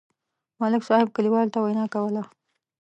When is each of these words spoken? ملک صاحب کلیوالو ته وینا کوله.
ملک 0.59 0.81
صاحب 0.89 1.07
کلیوالو 1.15 1.51
ته 1.53 1.59
وینا 1.63 1.85
کوله. 1.93 2.23